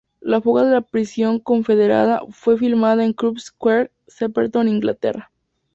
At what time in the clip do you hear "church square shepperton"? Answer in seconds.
3.13-4.67